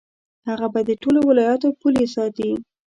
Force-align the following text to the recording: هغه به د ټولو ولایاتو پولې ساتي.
هغه 0.49 0.67
به 0.73 0.81
د 0.89 0.91
ټولو 1.01 1.19
ولایاتو 1.29 1.77
پولې 1.79 2.05
ساتي. 2.15 2.51